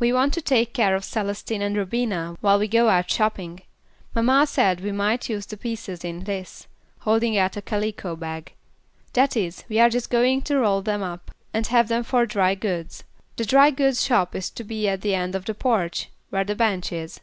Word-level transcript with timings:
We 0.00 0.12
want 0.12 0.34
you 0.34 0.42
to 0.42 0.44
take 0.44 0.74
care 0.74 0.96
of 0.96 1.04
Celestine 1.08 1.62
and 1.62 1.76
Rubina, 1.76 2.36
while 2.40 2.58
we 2.58 2.66
go 2.66 2.88
out 2.88 3.08
shopping. 3.08 3.62
Mamma 4.16 4.48
said 4.48 4.80
we 4.80 4.90
might 4.90 5.28
use 5.28 5.46
the 5.46 5.56
pieces 5.56 6.04
in 6.04 6.24
this," 6.24 6.66
holding 7.02 7.38
out 7.38 7.56
a 7.56 7.62
calico 7.62 8.16
bag. 8.16 8.52
"That 9.12 9.36
is, 9.36 9.62
we 9.68 9.78
are 9.78 9.88
just 9.88 10.10
going 10.10 10.42
to 10.42 10.58
roll 10.58 10.82
them 10.82 11.04
up 11.04 11.30
and 11.54 11.68
have 11.68 11.86
them 11.86 12.02
for 12.02 12.26
dry 12.26 12.56
goods. 12.56 13.04
The 13.36 13.44
dry 13.44 13.70
goods 13.70 14.02
shop 14.04 14.34
is 14.34 14.50
to 14.50 14.64
be 14.64 14.88
at 14.88 15.02
the 15.02 15.14
end 15.14 15.36
of 15.36 15.44
the 15.44 15.54
porch, 15.54 16.08
where 16.30 16.42
the 16.42 16.56
bench 16.56 16.90
is. 16.90 17.20